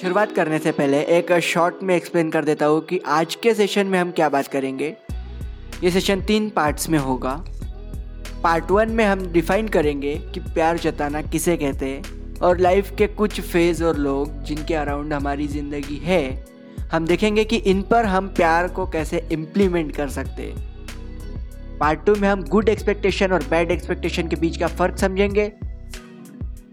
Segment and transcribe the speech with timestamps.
[0.00, 3.86] शुरुआत करने से पहले एक शॉर्ट में एक्सप्लेन कर देता हूँ कि आज के सेशन
[3.86, 4.88] में हम क्या बात करेंगे।
[5.82, 7.32] ये सेशन तीन पार्ट्स में होगा।
[8.42, 13.06] पार्ट वन में हम डिफाइन करेंगे कि प्यार जताना किसे कहते हैं और लाइफ के
[13.06, 16.44] कुछ फ़ेज़ और लोग जिनके अराउंड हमारी ज़िंदगी है,
[16.92, 22.14] हम देखेंगे कि इन पर हम प्यार को कैसे इम्प्लीमेंट कर सकते हैं। पार्ट टू
[22.14, 25.48] में हम गुड एक्सपेक्टेशन और बैड एक्सपेक्टेशन के बीच का फ़र्क समझेंगे।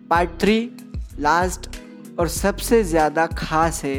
[0.10, 0.60] पार्ट थ्री
[1.20, 1.70] लास्ट
[2.20, 3.98] और सबसे ज़्यादा खास है,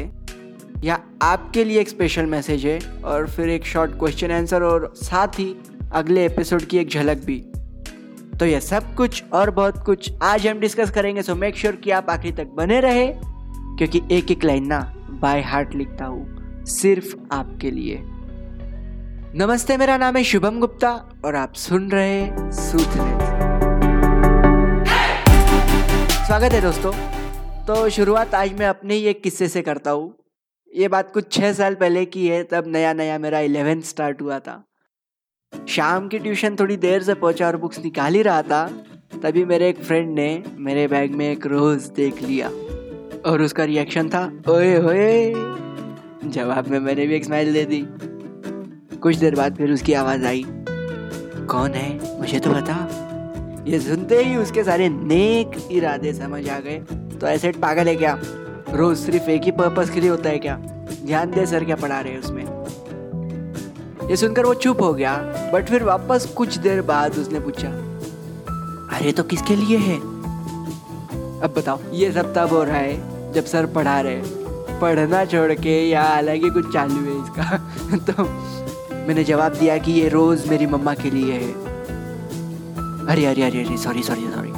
[0.83, 5.39] या आपके लिए एक स्पेशल मैसेज है, और फिर एक शॉर्ट क्वेश्चन आंसर और साथ
[5.39, 5.55] ही
[5.93, 7.37] अगले एपिसोड की एक झलक भी।
[8.39, 11.91] तो यह सब कुछ और बहुत कुछ आज हम डिस्कस करेंगे सो मेक श्योर कि
[11.91, 14.79] आप आखिर तक बने रहे, क्योंकि एक एक लाइन ना
[15.21, 17.99] बाय हार्ट लिखता हूँ, सिर्फ़ आपके लिए।
[19.37, 20.91] नमस्ते, मेरा नाम है शुभम गुप्ता,
[21.25, 23.33] और आप सुन रहे सूथनेस
[26.27, 26.91] स्वागत है दोस्तों।
[27.67, 30.13] तो शुरुआत आज मैं अपने ही एक किस्से से करता हूँ।
[30.73, 34.37] ये बात कुछ छः साल पहले की है, तब नया नया मेरा इलेवेंथ स्टार्ट हुआ
[34.39, 34.63] था।
[35.67, 38.67] शाम की ट्यूशन थोड़ी देर से पहुँचा और बुक्स निकाल ही रहा था,
[39.23, 42.49] तभी मेरे एक फ्रेंड ने मेरे बैग में एक रोज देख लिया
[43.29, 45.33] और उसका रिएक्शन था, ओए ओए
[46.25, 47.81] जवाब में मैंने भी एक स्माइल दे दी।
[48.97, 52.19] कुछ देर बाद फिर उसकी आवाज़ आई, कौन है?
[52.19, 57.51] मुझे तो बता। ये सुनते ही उसके सारे नेक इरादे समझ आ गए। तो ऐसे
[57.51, 58.17] पागल है क्या?
[58.73, 60.55] रोज सिर्फ़ एक ही पर्पस के लिए होता है क्या?
[61.05, 62.43] ध्यान दे सर क्या पढ़ा रहे हैं उसमें।
[64.09, 65.15] ये सुनकर वो चुप हो गया
[65.53, 67.69] बट फिर वापस कुछ देर बाद उसने पूछा,
[68.97, 69.97] अरे तो किसके लिए है?
[69.97, 74.21] अब बताओ, ये सब तब हो रहा है जब सर पढ़ा रहे
[74.81, 77.57] पढ़ना छोड़ के या अलग ही कुछ चालू है इसका।
[78.09, 78.23] तो
[79.07, 81.51] मैंने जवाब दिया कि ये रोज मेरी मम्मा के लिए है।
[83.07, 84.54] अरे अरे अरे अरे sorry sorry sorry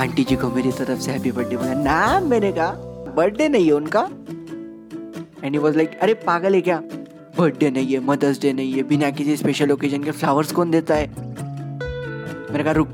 [0.00, 2.70] aunty ji को मेरी तरफ़ से हैप्पी बर्थडे बोला। ना, मैंने कहा
[3.16, 4.00] बर्थडे नहीं है उनका।
[5.44, 6.82] एंड ही वाज लाइक अरे, पागल है क्या?
[7.38, 10.94] बर्थडे नहीं है मदर्स डे नहीं है, बिना किसी स्पेशल ओकेजन के फ्लावर्स कौन देता
[10.94, 11.06] है?
[12.50, 12.88] मैंने कहा, रुक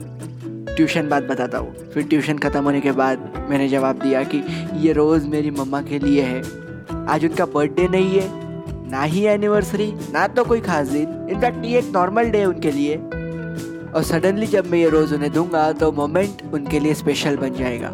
[0.76, 4.42] ट्यूशन बात बताता हूँ। फिर ट्यूशन ख़त्म होने के बाद मैंने जवाब दिया कि,
[4.74, 6.42] ये रोज़ मेरी मम्मा के लिए है।
[7.08, 8.30] आज उनका बर्थडे नहीं है,
[8.90, 12.70] ना ही एनिवर्सरी ना तो कोई खास दिन। इनफैक्ट ये एक नॉर्मल डे है उनके
[12.70, 12.96] लिए।
[13.94, 17.92] और सडनली जब मैं ये रोज़ उन्हें दूँगा तो मोमेंट उनके लिए स्पेशल बन जाएगा।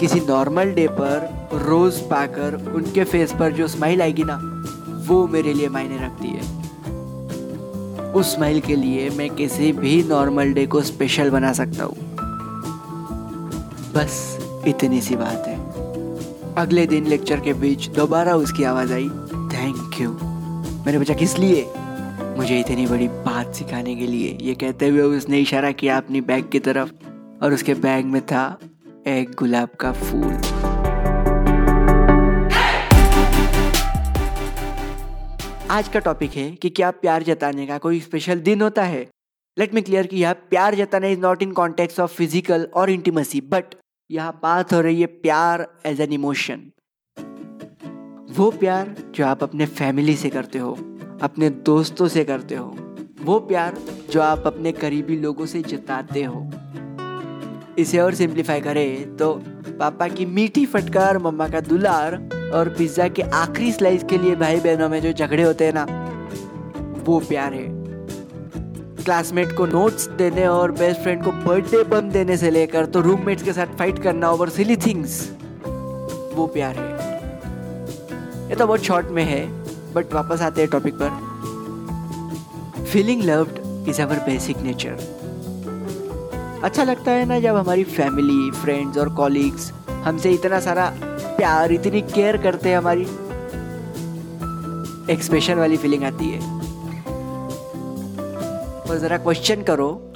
[0.00, 4.38] किसी नॉर्मल डे पर रोज़ पाकर उनके फेस पर जो स्माइल आएगी ना,
[5.08, 6.42] वो मेरे लिए मायने रखती है।
[8.12, 11.96] उस स्माइल के लिए मैं किसी भी नॉर्मल डे को स्पेशल बना सकता हूँ।
[13.94, 15.56] बस इतनी सी बात है।
[16.56, 19.08] अगले दिन लेक्चर के बीच दोबारा उसकी आवाज़ आई
[19.52, 21.66] थैंक यू मैंने पूछा, किस लिए?
[22.38, 26.48] मुझे इतनी बड़ी बात सिखाने के लिए। ये कहते हुए उसने इशारा किया अपनी बैग
[26.48, 26.90] की तरफ़,
[27.42, 28.42] और उसके बैग में था
[29.06, 30.32] एक गुलाब का फूल।
[35.70, 39.00] आज का टॉपिक है कि क्या प्यार जताने का कोई स्पेशल दिन होता है।
[39.56, 43.40] लेट मी क्लियर कि यह प्यार जताना is not in context of physical और इंटीमेसी
[43.40, 43.74] बट
[44.10, 46.70] यह बात हो रही है प्यार एज एन इमोशन
[48.30, 50.76] वो प्यार जो आप अपने फैमिली से करते हो
[51.22, 52.76] अपने दोस्तों से करते हो।
[53.22, 53.76] वो प्यार
[54.12, 56.50] जो आप अपने करीबी लोगों से जताते हो।
[57.78, 59.32] इसे और सिंप्लीफाई करें तो
[59.70, 62.14] पापा की मीठी फटकार, मम्मा का दुलार
[62.54, 65.84] और पिज्जा के आखिरी स्लाइस के लिए भाई बहनों में जो झगड़े होते हैं ना,
[67.04, 67.66] वो प्यार है।
[69.04, 73.42] क्लासमेट को नोट्स देने और बेस्ट फ्रेंड को बर्थडे बम देने से लेकर तो रूममेट्स
[73.42, 75.20] के साथ फाइट करना ओवर सिली थिंग्स
[76.34, 79.46] वो प्यार है। ये तो बहुत शॉर्ट में है।
[79.94, 81.10] बट वापस आते हैं टॉपिक पर।
[82.84, 85.18] Feeling loved is our basic nature
[86.64, 90.94] अच्छा लगता है ना जब हमारी फैमिली फ्रेंड्स और कॉलीग्स हमसे इतना सारा
[91.36, 93.02] प्यार, इतनी केयर करते हैं हमारी।
[95.12, 96.40] एक स्पेशल वाली फीलिंग आती है।
[98.90, 100.12] और ज़रा क्वेश्चन करो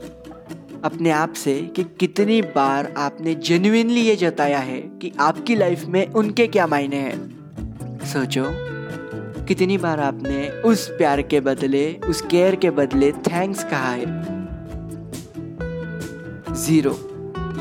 [0.84, 6.06] अपने आप से कि कितनी बार आपने जेन्युइनली ये जताया है कि आपकी लाइफ में
[6.12, 7.18] उनके क्या मायने हैं?
[8.04, 8.71] सोचो।
[9.48, 14.06] कितनी बार आपने उस प्यार के बदले, उस केयर के बदले थैंक्स कहा है?
[16.54, 16.92] ज़ीरो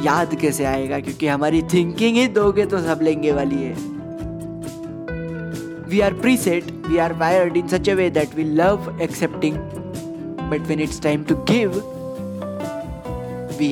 [0.04, 1.00] याद कैसे आएगा?
[1.00, 3.74] क्योंकि हमारी थिंकिंग ही दोगे तो सब लेंगे वाली है।
[5.89, 9.57] We are preset we are wired in such a way that we love accepting
[10.51, 11.72] but when it's time to give
[13.60, 13.72] we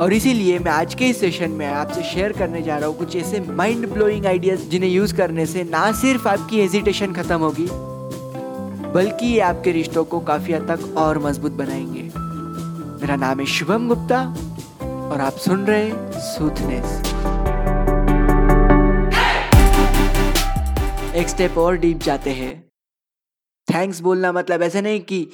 [0.00, 3.14] और इसीलिए मैं आज के इस सेशन में आपसे शेयर करने जा रहा हूँ कुछ
[3.16, 7.66] ऐसे माइंड ब्लोइंग आइडियाज़ जिन्हें यूज़ करने से ना सिर्फ़ आपकी हेजिटेशन खत्म होगी,
[8.92, 12.02] बल्कि ये आपके रिश्तों को काफ़ी हद तक और मज़बूत बनाएँगे।
[13.00, 14.22] मेरा नाम है शुभम गुप्ता
[15.08, 15.90] और आप सुन रहे
[16.28, 16.96] सूथनेस
[21.16, 22.52] एक स्टेप और डीप जाते हैं।
[23.68, 25.26] थैंक्स बोलना मतलब ऐसा नहीं कि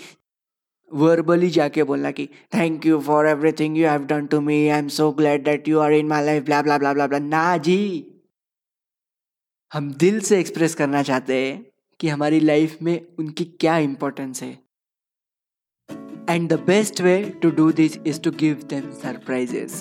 [0.95, 4.89] वर्बली जाके बोलना कि thank you for everything you have done to me I am
[4.89, 7.81] so glad that you are in my life blah blah blah blah blah ना जी।
[9.73, 11.67] हम दिल से एक्सप्रेस करना चाहते हैं
[12.01, 14.59] कि हमारी लाइफ में उनकी क्या इंपॉर्टेंस है।
[16.31, 19.73] And the best way to do this is to give them surprises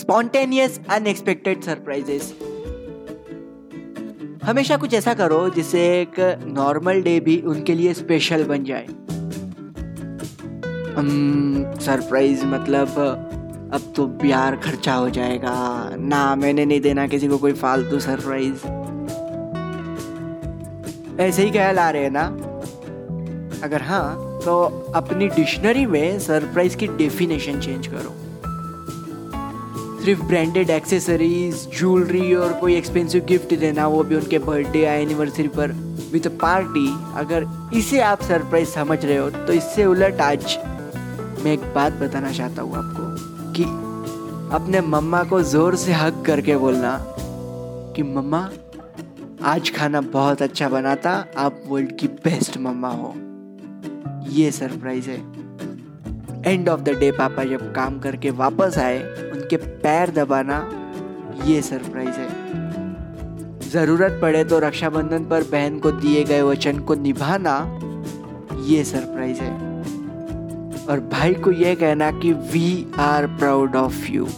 [0.00, 2.32] spontaneous unexpected surprises
[4.44, 8.86] हमेशा कुछ ऐसा करो जिससे एक नॉर्मल डे भी उनके लिए स्पेशल बन जाए।
[10.96, 12.88] सरप्राइज़ मतलब
[13.74, 15.54] अब तो प्यार खर्चा हो जाएगा।
[15.98, 18.66] ना मैंने नहीं देना किसी को कोई फालतू सरप्राइज़।
[21.20, 22.24] ऐसे ही ख्याल आ रहे हैं ना?
[23.64, 24.62] अगर हाँ तो
[24.96, 28.14] अपनी डिक्शनरी में सरप्राइज़ की डेफिनेशन चेंज करो।
[30.04, 35.48] सिर्फ़ ब्रांडेड एक्सेसरीज, ज्वेलरी और कोई एक्सपेंसिव गिफ्ट देना, वो भी उनके बर्थडे या एनिवर्सरी
[35.48, 35.72] पर,
[36.12, 36.86] विद पार्टी।
[37.16, 40.58] अगर इसे आप सरप्राइज़ समझ रहे हो तो इससे उलट आज
[41.44, 43.02] मैं एक बात बताना चाहता हूँ आपको,
[43.52, 43.62] कि
[44.56, 46.98] अपने मम्मा को ज़ोर से हक करके बोलना
[47.96, 48.50] कि, मम्मा,
[49.42, 53.14] आज खाना बहुत अच्छा बना था आप वर्ल्ड की बेस्ट मम्मा हो।
[54.30, 55.18] ये सरप्राइज़ है।
[56.52, 59.02] एंड ऑफ़ द डे पापा जब काम करके वापस आए,
[59.32, 60.70] उनके पैर दबाना,
[61.44, 62.28] ये सरप्राइज़ है।
[63.70, 67.78] ज़रूरत पड़े तो रक्षाबंधन पर बहन को दिए गए वचन को निभाना,
[68.64, 69.73] ये सरप्राइज़ है।
[70.90, 74.28] और भाई को यह कहना कि we are proud of you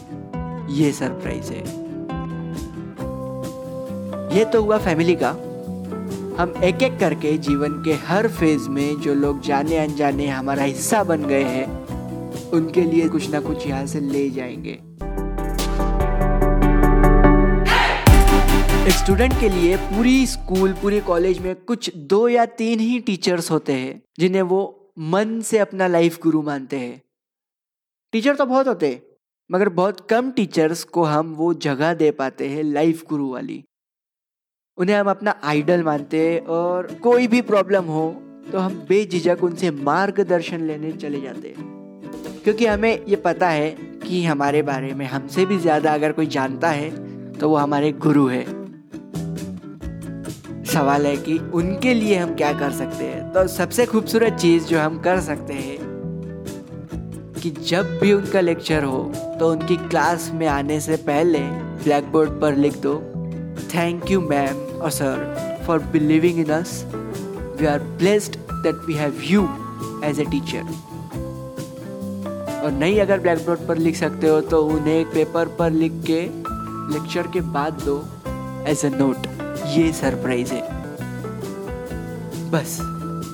[0.70, 1.64] ये सरप्राइज़ है।
[4.38, 5.30] ये तो हुआ फैमिली का।
[6.38, 11.04] हम एक एक करके जीवन के हर फ़ेज़ में जो लोग जाने अनजाने हमारा हिस्सा
[11.04, 11.66] बन गए हैं,
[12.50, 14.78] उनके लिए कुछ ना कुछ यहाँ से ले जाएँगे।
[18.86, 23.50] एक स्टूडेंट के लिए पूरी स्कूल पूरे कॉलेज में कुछ दो या तीन ही टीचर्स
[23.50, 27.00] होते हैं, जिन्हें वो मन से अपना लाइफ गुरु मानते हैं।
[28.12, 29.00] टीचर तो बहुत होते
[29.50, 33.62] मगर बहुत कम टीचर्स को हम वो जगह दे पाते हैं लाइफ गुरु वाली।
[34.78, 38.08] उन्हें हम अपना आइडल मानते हैं और कोई भी प्रॉब्लम हो
[38.52, 41.74] तो हम बेझिझक उनसे मार्गदर्शन लेने चले जाते हैं।
[42.44, 43.70] क्योंकि हमें ये पता है
[44.02, 46.90] कि हमारे बारे में हमसे भी ज़्यादा अगर कोई जानता है
[47.32, 48.44] तो वो हमारे गुरु है।
[50.66, 54.80] सवाल है कि उनके लिए हम क्या कर सकते हैं तो सबसे खूबसूरत चीज़ जो
[54.80, 55.78] हम कर सकते हैं
[57.42, 59.02] कि जब भी उनका लेक्चर हो
[59.40, 61.38] तो उनकी क्लास में आने से पहले
[61.84, 62.94] ब्लैक बोर्ड पर लिख दो
[63.74, 66.72] थैंक यू मैम और sir for believing in us.
[67.60, 69.48] We are blessed that we have you
[70.04, 70.74] as a teacher
[72.56, 76.02] और नहीं अगर ब्लैक बोर्ड पर लिख सकते हो तो उन्हें एक पेपर पर लिख
[76.06, 76.22] के
[76.92, 78.04] लेक्चर के बाद दो
[78.68, 79.35] एज ए नोट
[79.76, 80.60] ये सरप्राइज़ है।
[82.50, 82.78] बस,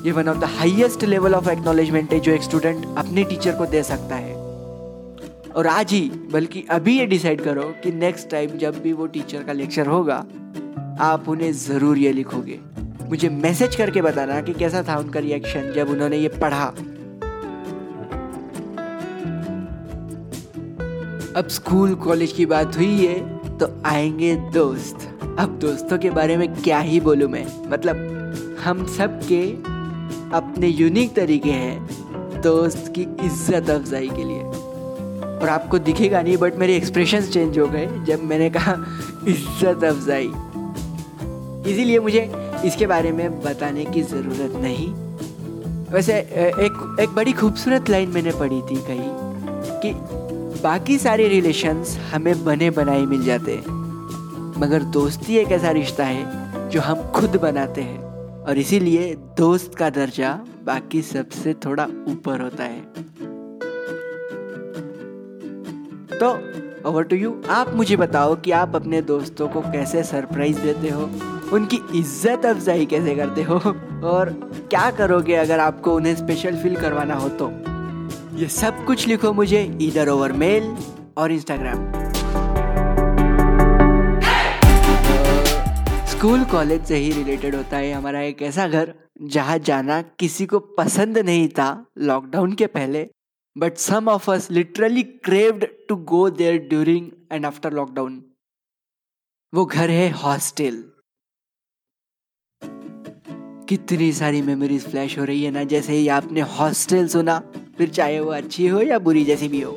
[0.06, 3.66] ये one of the highest level of acknowledgement है जो एक स्टूडेंट अपने टीचर को
[3.66, 4.34] दे सकता है।
[5.52, 6.00] और आज ही,
[6.32, 10.24] बल्कि अभी ये डिसाइड करो कि नेक्स्ट टाइम जब भी वो टीचर का लेक्चर होगा,
[11.00, 12.58] आप उन्हें ज़रूर ये लिखोगे।
[13.10, 16.66] मुझे मैसेज करके बताना कि कैसा था उनका रिएक्शन जब उन्होंने ये पढ़ा।
[21.36, 25.08] अब स्कूल कॉलेज की बात हुई है तो आएँगे दोस्त।
[25.38, 27.44] अब दोस्तों के बारे में क्या ही बोलूँ मैं?
[27.70, 29.42] मतलब हम सब के
[30.36, 36.56] अपने यूनिक तरीके हैं दोस्त की इज़्ज़त अफजाई के लिए। और आपको दिखेगा नहीं बट
[36.56, 38.72] मेरे एक्सप्रेशंस चेंज हो गए जब मैंने कहा,
[39.28, 40.30] इज़्ज़त अफजाई।
[41.72, 42.30] इसीलिए मुझे
[42.64, 44.92] इसके बारे में बताने की ज़रूरत नहीं।
[45.92, 49.10] वैसे एक एक बड़ी खूबसूरत लाइन मैंने पढ़ी थी कहीं
[49.80, 49.92] कि
[50.62, 53.80] बाकी सारे रिलेशंस हमें बने बनाए मिल जाते हैं।
[54.62, 57.98] मगर दोस्ती एक ऐसा रिश्ता है जो हम खुद बनाते हैं
[58.44, 60.32] और इसीलिए दोस्त का दर्जा
[60.64, 62.80] बाकी सबसे थोड़ा ऊपर होता है।
[66.18, 66.28] तो
[66.88, 71.10] ओवर टू यू आप मुझे बताओ कि आप अपने दोस्तों को कैसे सरप्राइज़ देते हो?
[71.52, 73.58] उनकी इज़्ज़त अफजाई कैसे करते हो?
[74.04, 74.30] और
[74.70, 77.50] क्या करोगे अगर आपको उन्हें स्पेशल फील करवाना हो तो?
[78.38, 80.76] ये सब कुछ लिखो मुझे इधर ओवर मेल
[81.16, 82.01] और इंस्टाग्राम
[86.22, 90.58] स्कूल, कॉलेज से ही रिलेटेड होता है हमारा एक ऐसा घर, जहाँ जाना किसी को
[90.76, 91.66] पसंद नहीं था
[91.98, 93.02] लॉकडाउन के पहले
[93.56, 98.22] but some of us literally craved to go there during and after lockdown
[99.52, 100.82] वो घर है हॉस्टल
[103.68, 107.38] कितनी सारी मेमोरीज फ्लैश हो रही है ना, जैसे ही आपने हॉस्टल सुना,
[107.78, 109.76] फिर चाहे वो अच्छी हो या बुरी जैसी भी हो।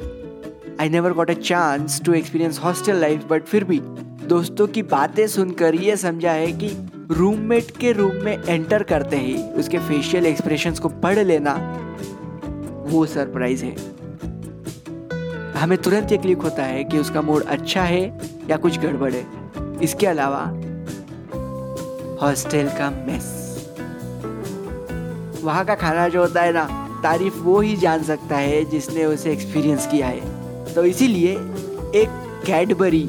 [0.82, 3.82] I never got a chance to experience hostel life but फिर भी
[4.26, 6.70] दोस्तों की बातें सुनकर ये समझा है कि
[7.12, 11.54] रूममेट के रूम में एंटर करते ही। उसके फेशियल एक्सप्रेशंस को पढ़ लेना
[12.88, 13.76] वो सरप्राइज़ है।
[15.54, 18.02] हमें तुरंत ये क्लिक होता है कि उसका मूड अच्छा है
[18.50, 19.26] या कुछ गड़बड़ है।
[19.84, 20.42] इसके अलावा
[22.22, 23.34] हॉस्टल का मेस
[25.44, 26.66] वहाँ का खाना जो होता है ना,
[27.04, 31.32] तारीफ़ वो ही जान सकता है जिसने उसे एक्सपीरियंस किया है। तो इसीलिए
[31.96, 33.04] एक कैडबरी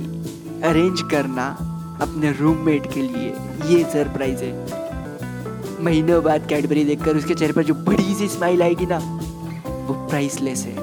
[0.65, 1.47] अरेंज करना
[2.03, 3.35] अपने रूममेट के लिए।
[3.67, 8.87] ये सरप्राइज़ है। महीनों बाद कैडबरी देखकर उसके चेहरे पर जो बड़ी सी स्माइल आएगी
[8.87, 8.99] ना,
[9.87, 10.75] वो प्राइसलेस है।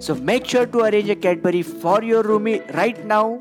[0.00, 3.34] So make sure to arrange a Cadbury for your room right now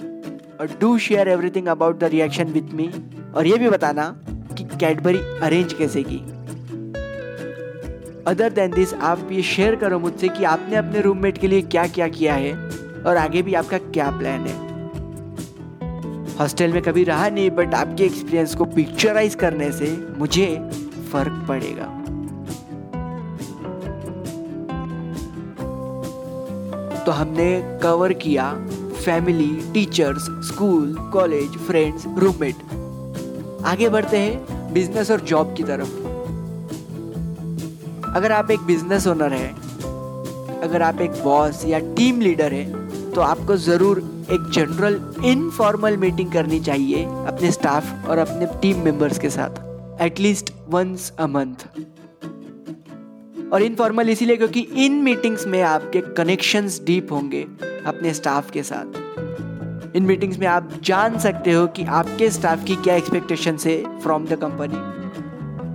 [0.59, 2.89] और do share everything about the reaction with me
[3.35, 6.17] और ये भी बताना कि कैडबरी अरेंज कैसे की।
[8.27, 11.87] अदर देन दिस आप ये शेयर करो मुझसे कि आपने अपने रूममेट के लिए क्या
[11.87, 12.70] क्या किया है।
[13.07, 14.69] और आगे भी आपका क्या प्लान है?
[16.39, 20.47] हॉस्टल में कभी रहा नहीं बट आपके एक्सपीरियंस को पिक्चराइज करने से मुझे
[21.11, 21.85] फ़र्क पड़ेगा।
[27.05, 28.53] तो हमने कवर किया
[29.05, 32.55] family teachers school college friends roommate
[33.65, 35.99] आगे बढ़ते हैं बिज़नेस और जॉब की तरफ़।
[38.15, 39.49] अगर आप एक बिज़नेस ओनर है,
[40.61, 42.80] अगर आप एक बॉस या टीम लीडर है
[43.15, 43.99] तो आपको ज़रूर
[44.31, 49.49] एक जनरल इनफॉर्मल मीटिंग करनी चाहिए अपने स्टाफ और अपने टीम मेंबर्स के साथ
[50.01, 51.67] at least once a month
[53.53, 57.41] और इनफॉर्मल इसीलिए क्योंकि इन मीटिंग्स में आपके कनेक्शंस डीप होंगे
[57.85, 58.85] अपने स्टाफ के साथ.
[59.95, 64.25] इन मीटिंग्स में आप जान सकते हो कि आपके स्टाफ की क्या एक्सपेक्टेशन है फ्रॉम
[64.25, 64.77] द कंपनी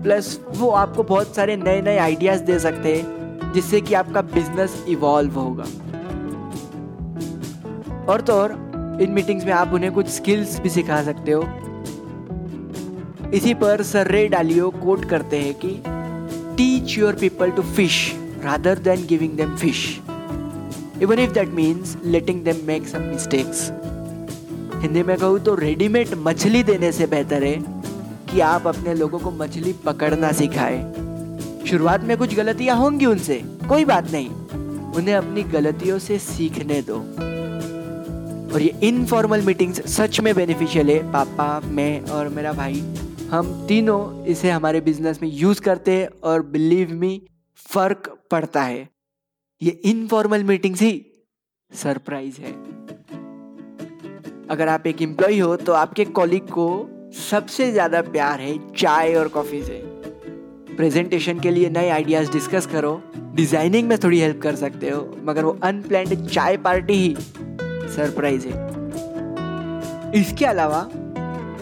[0.03, 4.85] प्लस वो आपको बहुत सारे नए नए आइडियाज़ दे सकते हैं जिससे कि आपका बिज़नेस
[4.89, 5.65] इवॉल्व होगा.
[8.09, 8.53] और तो और,
[9.03, 11.43] इन मीटिंग्स में आप उन्हें कुछ स्किल्स भी सिखा सकते हो।
[13.35, 15.83] इसी पर सर रे डालियो कोट करते हैं कि
[16.57, 20.01] teach your people to fish rather than giving them fish
[21.03, 23.71] even if that means letting them make some mistakes
[24.83, 27.55] Hindi में कहूँ तो रेडीमेड मछली देने से बेहतर है
[28.31, 30.79] कि आप अपने लोगों को मछली पकड़ना सिखाए।
[31.67, 34.29] शुरुआत में कुछ गलतियाँ होंगी उनसे, कोई बात नहीं।
[34.93, 37.05] उन्हें अपनी गलतियों से सीखने दो।
[38.47, 42.81] और ये इनफॉर्मल मीटिंग्स सच में बेनिफिशियल है। पापा, मैं और मेरा भाई,
[43.31, 47.21] हम तीनों इसे हमारे बिज़नेस में यूज़ करते हैं और बिलीव मी
[47.67, 48.89] फ़र्क पड़ता है।
[49.61, 51.01] ये इनफॉर्मल मीटिंग्स ही
[51.73, 52.53] सरप्राइज़ है।
[54.51, 56.69] अगर आप एक एम्प्लॉय हो तो आपके कॉलिग को
[57.21, 59.81] सबसे ज़्यादा प्यार है, चाय और कॉफ़ी से।
[60.77, 63.01] प्रेजेंटेशन के लिए नए आइडियाज़ डिस्कस करो।
[63.35, 67.15] डिज़ाइनिंग में थोड़ी हेल्प कर सकते हो, मगर वो अनप्लैंड चाय पार्टी ही
[67.97, 68.65] सरप्राइज़ है।
[70.15, 70.89] इसके अलावा,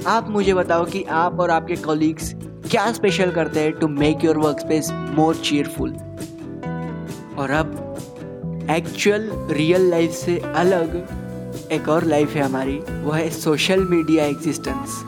[0.07, 2.35] आप मुझे बताओ कि आप और आपके कॉलीग्स
[2.71, 5.91] क्या स्पेशल करते हैं to make your work space more cheerful
[7.38, 7.81] और अब
[8.71, 10.97] एक्चुअल रियल लाइफ से अलग
[11.73, 15.03] एक और लाइफ है हमारी, वो है सोशल मीडिया एग्जिस्टेंस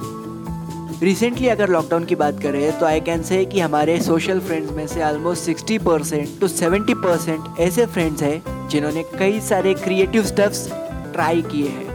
[1.03, 4.87] रिसेंटली अगर लॉकडाउन की बात करें तो आई कैन से कि हमारे सोशल फ्रेंड्स में
[4.87, 10.69] से ऑलमोस्ट 60 परसेंट टू 70 परसेंट ऐसे फ्रेंड्स हैं, जिन्होंने कई सारे क्रिएटिव स्टेप्स
[11.17, 11.95] ट्राई किए हैं।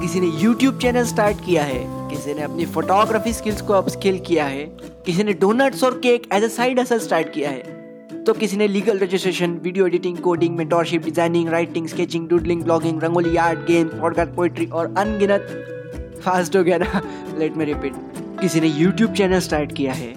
[0.00, 4.44] किसी ने यूट्यूब चैनल स्टार्ट किया है, किसी ने अपनी फोटोग्राफी स्किल्स को अपस्किल किया
[4.46, 4.64] है,
[5.06, 7.80] किसी ने डोनट्स और cake as a side hustle start किया है।
[8.24, 13.36] तो किसी ने legal registration video editing coding mentorship designing writing sketching doodling blogging rangoli
[13.38, 17.02] art game podcast poetry और अनगिनत फास्ट हो गया ना।
[17.38, 17.94] लेट मी रिपीट
[18.40, 20.12] किसी ने यूट्यूब चैनल स्टार्ट किया है,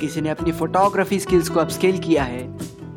[0.00, 2.42] किसी ने अपनी फोटोग्राफी स्किल्स को अपस्केल किया है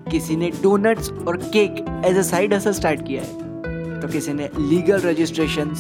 [0.10, 4.50] किसी ने डोनट्स और cake as a side hustle start किया है। तो किसी ने
[4.60, 5.76] legal registration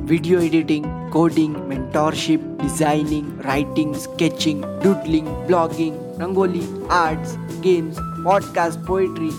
[0.00, 9.30] video editing coding mentorship designing writing sketching doodling blogging rangoli arts games podcast poetry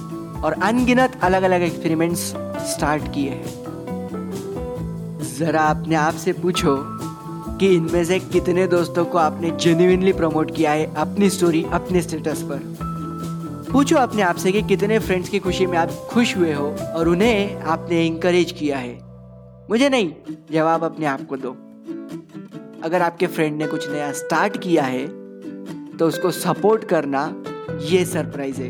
[0.42, 2.22] और अनगिनत अलग अलग एक्सपेरिमेंट्स
[2.74, 3.62] स्टार्ट किए हैं।
[5.38, 6.76] जरा अपने आप से पूछो
[7.60, 12.42] कि इनमें से कितने दोस्तों को आपने जेन्युइनली प्रमोट किया है अपनी स्टोरी अपने स्टेटस
[12.42, 12.93] पर?
[13.74, 16.66] पूछो अपने आप से कि कितने फ्रेंड्स की खुशी में आप खुश हुए हो
[16.96, 18.94] और उन्हें आपने इंकरेज किया है।
[19.70, 20.12] मुझे नहीं,
[20.52, 21.52] जवाब अपने आप को दो।
[22.84, 25.06] अगर आपके फ्रेंड ने कुछ नया स्टार्ट किया है
[25.98, 27.24] तो उसको सपोर्ट करना
[27.82, 28.70] ये सरप्राइज़ है।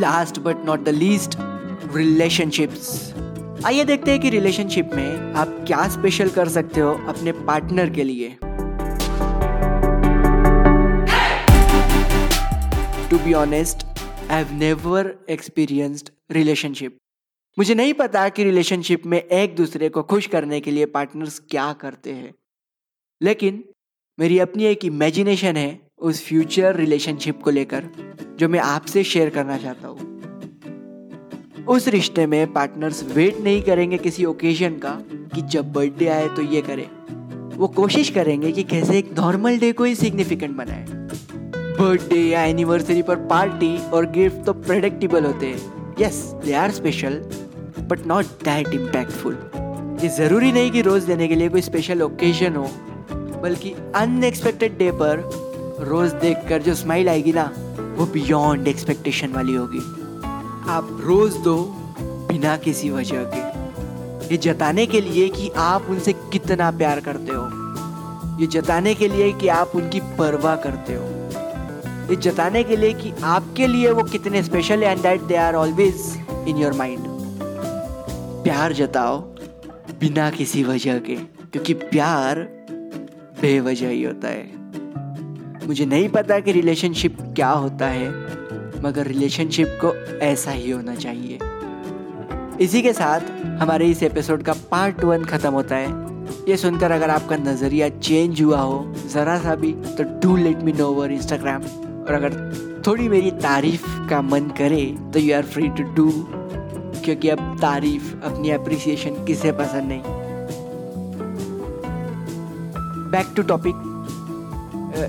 [0.00, 1.36] Last but not the least
[1.96, 3.14] relationships
[3.66, 8.04] आइए देखते हैं कि रिलेशनशिप में आप क्या स्पेशल कर सकते हो अपने पार्टनर के
[8.04, 8.36] लिए।
[13.10, 13.82] To be honest
[14.30, 16.96] I have never experienced relationship
[17.58, 21.72] मुझे नहीं पता कि रिलेशनशिप में एक दूसरे को खुश करने के लिए पार्टनर्स क्या
[21.72, 22.34] करते हैं।
[23.22, 23.64] लेकिन
[24.20, 27.88] मेरी अपनी एक इमेजिनेशन है उस फ्यूचर रिलेशनशिप को लेकर,
[28.38, 30.06] जो मैं आपसे शेयर करना चाहता हूँ।
[31.66, 34.94] उस रिश्ते में पार्टनर्स वेट नहीं करेंगे किसी ओकेजन का
[35.34, 36.86] कि जब बर्थडे आए तो ये करें।
[37.56, 40.97] वो कोशिश करेंगे कि कैसे एक नॉर्मल डे को ही सिग्निफिकेंट बनाए।
[41.78, 47.14] बर्थडे या एनिवर्सरी पर पार्टी और गिफ्ट तो प्रेडिक्टेबल होते हैं। Yes they are special
[47.80, 49.34] but not that impactful
[50.02, 52.68] ये ज़रूरी नहीं कि रोज़ देने के लिए कोई स्पेशल ओकेजन हो,
[53.42, 55.22] बल्कि अनएक्सपेक्टेड डे पर
[55.80, 57.44] रोज़ देख कर जो स्माइल आएगी ना,
[57.96, 59.80] वो बियॉन्ड एक्सपेक्टेशन वाली होगी।
[60.70, 61.56] आप रोज़ दो
[62.00, 63.42] बिना किसी वजह के,
[64.28, 67.46] ये जताने के लिए कि आप उनसे कितना प्यार करते हो,
[68.40, 71.17] ये जताने के लिए कि आप उनकी परवाह करते हो।
[72.10, 76.02] ये जताने के लिए कि आपके लिए वो कितने special and that they are always
[76.48, 77.06] in your mind
[78.44, 79.18] प्यार जताओ
[80.00, 82.38] बिना किसी वजह के, क्योंकि प्यार
[83.40, 88.08] बेवजह ही होता है। मुझे नहीं पता कि रिलेशनशिप क्या होता है,
[88.82, 89.94] मगर रिलेशनशिप को
[90.26, 91.38] ऐसा ही होना चाहिए।
[92.64, 93.20] इसी के साथ
[93.60, 96.06] हमारे इस एपिसोड का पार्ट वन खत्म होता है।
[96.48, 100.72] ये सुनकर अगर आपका नज़रिया चेंज हुआ हो, ज़रा सा भी तो do let me
[100.72, 101.62] know over Instagram
[102.08, 106.10] और अगर थोड़ी मेरी तारीफ़ का मन करे तो you are free to do
[107.04, 110.16] क्योंकि अब तारीफ़, अपनी अप्रिसिएशन किसे पसंद नहीं।
[113.12, 113.74] बैक टू टॉपिक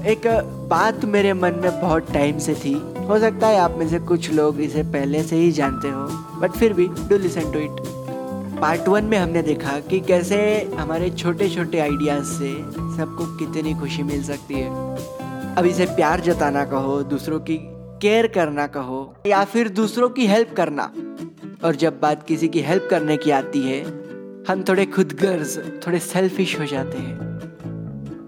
[0.08, 0.28] एक
[0.70, 2.74] बात मेरे मन में बहुत टाइम से थी।
[3.08, 6.06] हो सकता है आप में से कुछ लोग इसे पहले से ही जानते हो
[6.42, 7.82] बट फिर भी do listen to it
[8.62, 10.40] part one में हमने देखा कि कैसे
[10.80, 12.54] हमारे छोटे छोटे आइडियाज़ से
[12.98, 15.19] सबको कितनी खुशी मिल सकती है।
[15.58, 17.58] अब इसे प्यार जताना कहो, दूसरों की
[18.02, 20.94] केयर करना कहो, या फिर दूसरों की हेल्प करना।
[21.64, 23.84] और जब बात किसी की हेल्प करने की आती है,
[24.50, 27.30] हम थोड़े खुद गर्ज थोड़े सेल्फिश हो जाते हैं।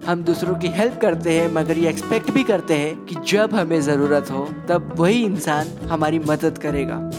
[0.05, 3.81] हम दूसरों की हेल्प करते हैं, मगर ये एक्सपेक्ट भी करते हैं कि जब हमें
[3.81, 7.11] ज़रूरत हो, तब वही इंसान हमारी मदद करेगा।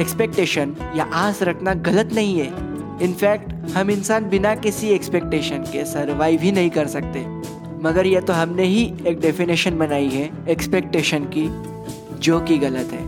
[0.00, 2.72] एक्सपेक्टेशन या आस रखना गलत नहीं है।
[3.02, 7.51] इनफैक्ट हम इंसान बिना किसी एक्सपेक्टेशन के सरवाइव ही नहीं कर सकते।
[7.82, 11.46] मगर यह तो हमने ही एक डेफिनेशन बनाई है एक्सपेक्टेशन की,
[12.18, 13.00] जो कि गलत है।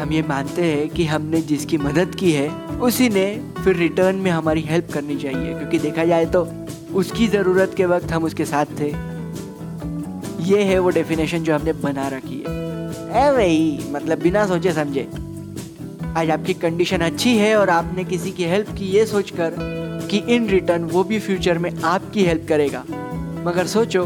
[0.00, 2.48] हम ये मानते हैं कि हमने जिसकी मदद की है,
[2.80, 3.24] उसी ने
[3.64, 6.46] फिर रिटर्न में हमारी हेल्प करनी चाहिए, क्योंकि देखा जाए तो
[6.94, 8.92] उसकी ज़रूरत के वक्त हम उसके साथ थे।
[10.44, 12.62] ये है वो डेफिनेशन जो हमने बना रखी है।
[13.18, 15.08] ए वही मतलब बिना सोचे समझे।
[16.16, 19.56] आज आपकी कंडीशन अच्छी है और आपने किसी की हेल्प की, ये सोचकर
[20.10, 22.84] कि इन रिटर्न वो भी फ्यूचर में आपकी हेल्प करेगा।
[23.44, 24.04] मगर सोचो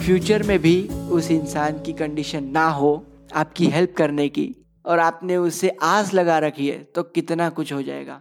[0.00, 5.36] फ्यूचर में भी उस इंसान की कंडीशन ना हो आपकी हेल्प करने की और आपने
[5.36, 8.20] उससे आस लगा रखी है तो कितना कुछ हो जाएगा।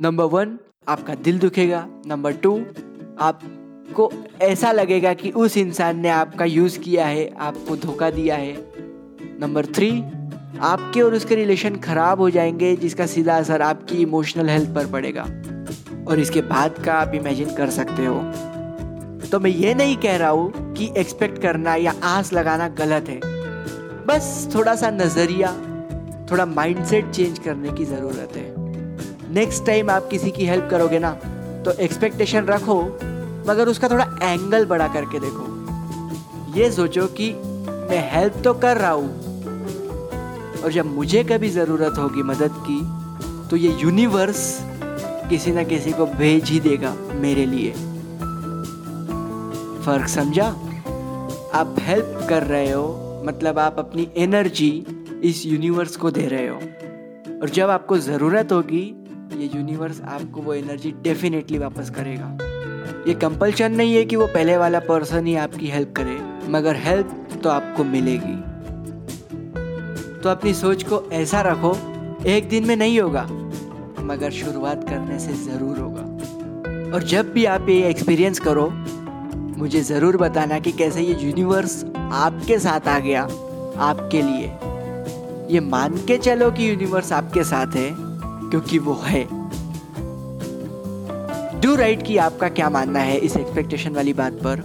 [0.00, 2.64] नंबर वन आपका दिल दुखेगा। नंबर टू
[3.20, 8.56] आपको ऐसा लगेगा कि उस इंसान ने आपका यूज़ किया है, आपको धोखा दिया है।
[9.40, 10.02] नंबर थ्री
[10.60, 15.22] आपके और उसके रिलेशन खराब हो जाएँगे, जिसका सीधा असर आपकी इमोशनल हेल्थ पर पड़ेगा।
[16.08, 18.55] और इसके बाद का आप इमेजिन कर सकते हो।
[19.36, 23.18] तो मैं ये नहीं कह रहा हूँ कि एक्सपेक्ट करना या आस लगाना गलत है।
[24.06, 25.48] बस थोड़ा सा नज़रिया,
[26.30, 31.10] थोड़ा माइंडसेट चेंज करने की ज़रूरत है। नेक्स्ट टाइम आप किसी की हेल्प करोगे ना
[31.64, 32.80] तो एक्सपेक्टेशन रखो,
[33.48, 37.30] मगर उसका थोड़ा एंगल बड़ा करके देखो। ये सोचो कि
[37.90, 39.10] मैं हेल्प तो कर रहा हूँ,
[40.62, 42.80] और जब मुझे कभी ज़रूरत होगी मदद की
[43.50, 44.48] तो ये यूनिवर्स
[45.30, 47.74] किसी ना किसी को भेज ही देगा मेरे लिए।
[49.86, 50.46] फ़र्क समझा?
[51.54, 54.70] आप हेल्प कर रहे हो मतलब आप अपनी एनर्जी
[55.24, 56.56] इस यूनिवर्स को दे रहे हो।
[57.42, 58.82] और जब आपको ज़रूरत होगी,
[59.36, 62.36] ये यूनिवर्स आपको वो एनर्जी डेफिनेटली वापस करेगा।
[63.08, 66.18] ये कंपल्शन नहीं है कि वो पहले वाला पर्सन ही आपकी हेल्प करे,
[66.50, 68.36] मगर हेल्प तो आपको मिलेगी।
[70.20, 71.76] तो अपनी सोच को ऐसा रखो,
[72.26, 73.22] एक दिन में नहीं होगा,
[74.02, 78.72] मगर शुरुआत करने से ज़रूर होगा। और जब भी आप ये एक्सपीरियंस करो
[79.58, 83.22] मुझे ज़रूर बताना कि कैसे ये यूनिवर्स आपके साथ आ गया,
[83.80, 84.46] आपके लिए।
[85.50, 87.90] ये मान के चलो कि यूनिवर्स आपके साथ है,
[88.50, 89.26] क्योंकि वो है।
[91.60, 94.62] डू राइट की आपका क्या मानना है इस एक्सपेक्टेशन वाली बात पर।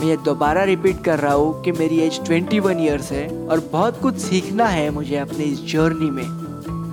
[0.00, 3.68] मैं ये दोबारा रिपीट कर रहा हूँ कि मेरी एज 21 वन ईयर्स है और
[3.72, 6.24] बहुत कुछ सीखना है मुझे अपने इस जर्नी में।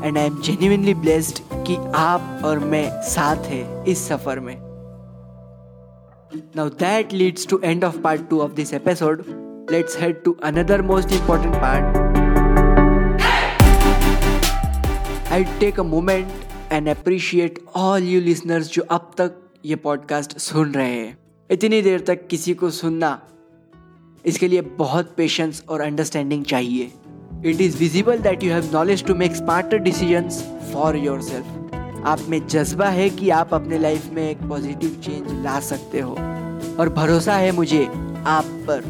[0.04, 4.67] And I am genuinely blessed कि आप और मैं साथ हैं इस सफ़र में।
[6.36, 9.24] Now that leads to end of part two of this episode
[9.72, 11.98] let's head to another most important part.
[15.38, 19.36] I take a moment and appreciate all you listeners जो अब तक
[19.66, 21.18] ये पॉडकास्ट सुन रहे हैं।
[21.52, 23.12] इतनी देर तक किसी को सुनना,
[24.26, 26.92] इसके लिए बहुत पेशेंस और अंडरस्टैंडिंग चाहिए।
[27.46, 30.42] It is visible that you have knowledge to make smarter decisions
[30.74, 31.67] for yourself
[32.06, 36.12] आप में जज्बा है कि आप अपने लाइफ में एक पॉजिटिव चेंज ला सकते हो।
[36.80, 37.86] और भरोसा है मुझे
[38.26, 38.84] आप पर।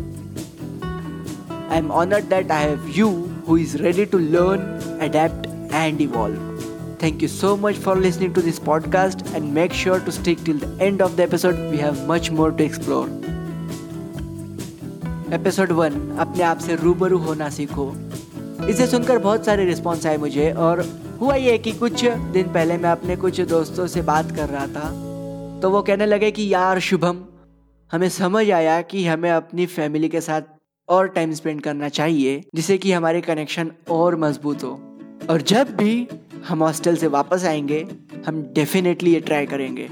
[1.72, 6.38] I am honour that I have you who is ready to learn adapt and evolve
[7.04, 10.60] thank you so much for listening to this podcast and make sure to stick till
[10.60, 13.06] the end of the episode we have much more to explore
[15.34, 17.96] episode one अपने आप से रूबरू होना सीखो।
[18.70, 20.86] इसे सुनकर बहुत सारे रिस्पॉन्स आए मुझे, और
[21.20, 25.08] हुआ ये कि कुछ दिन पहले मैं अपने कुछ दोस्तों से बात कर रहा था
[25.62, 27.26] तो वो कहने लगे कि, यार, शुभम,
[27.92, 30.42] हमें समझ आया कि हमें अपनी फैमिली के साथ
[30.90, 35.00] और टाइम स्पेंड करना चाहिए, जिससे कि हमारे कनेक्शन और मज़बूत हो।
[35.30, 36.08] और जब भी
[36.48, 37.88] हम हॉस्टल से वापस आएँगे,
[38.28, 39.86] हम डेफिनेटली ये ट्राई करेंगे।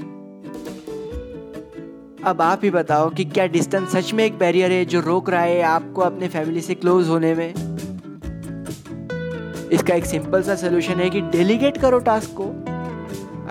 [2.24, 5.42] अब आप ही बताओ कि क्या डिस्टेंस सच में एक बैरियर है जो रोक रहा
[5.42, 7.75] है आपको अपने फैमिली से क्लोज होने में?
[9.72, 12.44] इसका एक सिंपल सा सोल्यूशन है कि डेलीगेट करो टास्क को।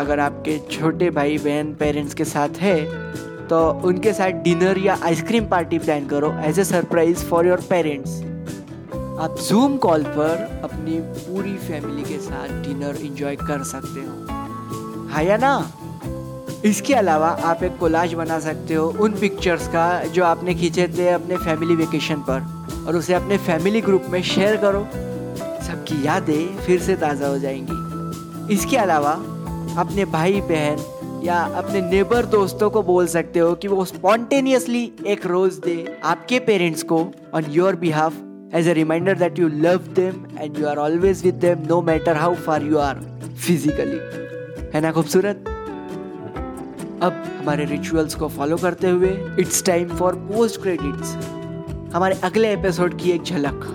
[0.04, 2.78] अगर आपके छोटे भाई बहन पेरेंट्स के साथ है
[3.48, 8.22] तो उनके साथ डिनर या आइसक्रीम पार्टी प्लान करो as a surprise for your parents
[9.22, 15.24] आप जूम कॉल पर अपनी पूरी फैमिली के साथ डिनर इंजॉय कर सकते हो। हाँ
[15.24, 15.72] या ना?
[16.66, 21.10] इसके अलावा आप एक कोलाज बना सकते हो उन पिक्चर्स का जो आपने खींचे थे
[21.10, 24.88] अपने फैमिली वेकेशन पर और उसे अपने फैमिली ग्रुप में शेयर करो।
[25.86, 29.12] सबकी यादें फिर से ताज़ा हो जाएँगी। इसके अलावा,
[29.78, 35.26] अपने भाई बहन या अपने नेबर दोस्तों को बोल सकते हो कि वो स्पॉन्टेनियसली एक
[35.26, 36.98] रोज दे आपके पेरेंट्स को
[37.34, 38.14] on your behalf
[38.56, 42.18] as a reminder that you love them and you are always with them no matter
[42.18, 43.00] how far you are
[43.46, 44.00] physically
[44.74, 45.46] है ना खूबसूरत?
[47.04, 51.16] अब हमारे रिचुअल्स को फॉलो करते हुए it's time for post credits
[51.96, 53.72] हमारे अगले एपिसोड की एक झलक।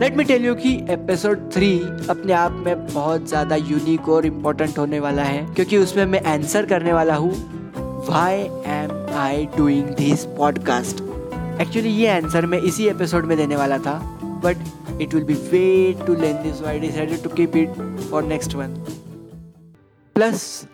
[0.00, 1.78] लेट मी टेल यू कि एपिसोड थ्री
[2.10, 6.66] अपने आप में बहुत ज़्यादा यूनिक और इम्पोर्टेंट होने वाला है, क्योंकि उसमें मैं आंसर
[6.66, 7.30] करने वाला हूँ
[8.08, 11.00] why am I doing this podcast
[11.60, 13.98] actually ये आंसर मैं इसी एपिसोड में देने वाला था
[14.44, 14.56] but
[15.02, 18.74] it will be way too lengthy I decided to keep it for next one
[20.14, 20.66] plus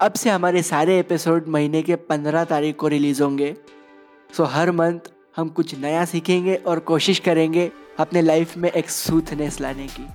[0.00, 3.56] अब से हमारे सारे एपिसोड महीने के पंद्रह तारीख को रिलीज़ होंगे
[4.36, 9.60] सो हर मंथ हम कुछ नया सीखेंगे और कोशिश करेंगे अपने लाइफ में एक सूथनेस
[9.60, 10.06] लाने की।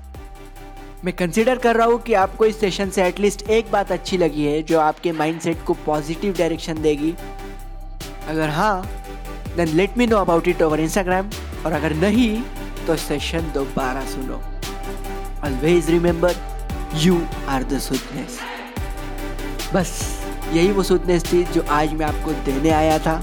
[1.06, 4.46] मैं कंसिडर कर रहा हूँ कि आपको इस सेशन से एटलीस्ट एक बात अच्छी लगी
[4.46, 7.14] है, जो आपके माइंडसेट को पॉजिटिव डायरेक्शन देगी।
[8.28, 8.86] अगर हाँ
[9.56, 11.30] then let me know about it over Instagram
[11.66, 12.42] और अगर नहीं
[12.88, 14.42] तो सेशन दोबारा सुनो।
[15.46, 16.36] Always remember
[16.96, 18.40] you are the soothness
[19.74, 19.92] बस,
[20.54, 23.18] यही वो सूथनेस थी जो आज मैं आपको देने आया था।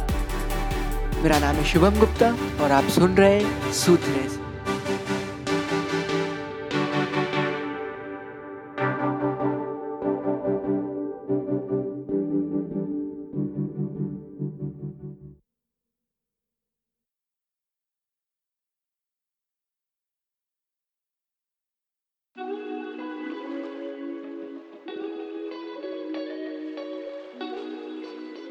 [1.23, 4.38] मेरा नाम है शुभम गुप्ता, और आप सुन रहे हैं सूथनेस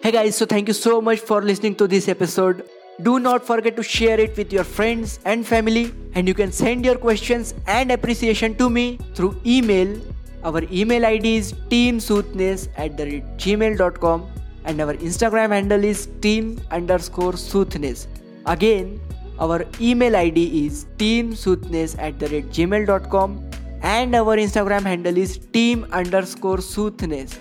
[0.10, 2.67] Hey guys, so thank you so much for listening to this episode.
[3.04, 6.84] Do not forget to share it with your friends and family, and you can send
[6.84, 10.02] your questions and appreciation to me through email.
[10.43, 14.26] Our email ID is teamsoothness at the gmail.com
[14.65, 18.08] and our Instagram handle is team underscore soothness.
[18.48, 19.00] Again,
[19.39, 23.52] our email ID is teamsoothness at the gmail.com
[23.84, 27.38] and our Instagram handle is team underscore soothness.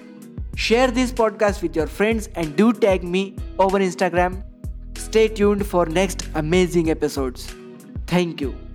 [0.59, 4.43] Share this podcast with your friends and do tag me over Instagram.
[4.97, 7.55] Stay tuned for next amazing episodes.
[8.09, 8.68] Thank you.